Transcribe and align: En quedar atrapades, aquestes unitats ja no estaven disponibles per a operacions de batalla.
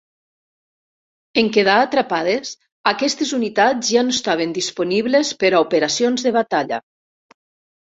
En 1.41 1.51
quedar 1.57 1.75
atrapades, 1.81 2.53
aquestes 2.93 3.35
unitats 3.39 3.93
ja 3.97 4.05
no 4.09 4.17
estaven 4.17 4.57
disponibles 4.57 5.33
per 5.45 5.55
a 5.55 5.63
operacions 5.69 6.29
de 6.31 6.35
batalla. 6.41 6.83